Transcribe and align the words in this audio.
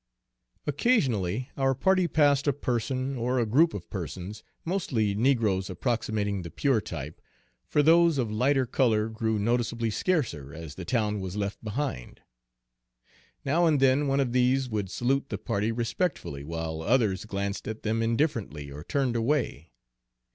Occasionally 0.65 1.51
our 1.55 1.75
party 1.75 2.07
passed 2.07 2.47
a 2.47 2.53
person, 2.53 3.15
or 3.15 3.37
a 3.37 3.45
group 3.45 3.75
of 3.75 3.87
persons, 3.91 4.41
mostly 4.65 5.13
negroes 5.13 5.69
approximating 5.69 6.41
the 6.41 6.49
pure 6.49 6.81
type, 6.81 7.21
for 7.67 7.83
those 7.83 8.17
of 8.17 8.31
lighter 8.31 8.65
color 8.65 9.09
grew 9.09 9.37
noticeably 9.37 9.91
scarcer 9.91 10.55
as 10.55 10.73
the 10.73 10.85
town 10.85 11.19
was 11.19 11.35
left 11.35 11.63
behind. 11.63 12.19
Now 13.45 13.67
and 13.67 13.79
then 13.79 14.07
one 14.07 14.19
of 14.19 14.33
these 14.33 14.69
would 14.69 14.89
salute 14.89 15.29
the 15.29 15.37
party 15.37 15.71
respectfully, 15.71 16.43
while 16.43 16.81
others 16.81 17.25
glanced 17.25 17.67
at 17.67 17.83
them 17.83 18.01
indifferently 18.01 18.71
or 18.71 18.83
turned 18.83 19.15
away. 19.15 19.69